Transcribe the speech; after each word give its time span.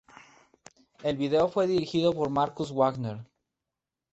El 1.03 1.15
video 1.15 1.47
fue 1.47 1.67
dirigido 1.67 2.11
por 2.11 2.31
Marcus 2.31 2.71
Wagner. 2.73 3.19